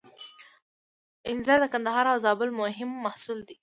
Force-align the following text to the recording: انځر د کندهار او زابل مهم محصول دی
انځر 1.29 1.57
د 1.61 1.65
کندهار 1.73 2.05
او 2.13 2.17
زابل 2.25 2.49
مهم 2.61 2.89
محصول 3.05 3.39
دی 3.47 3.55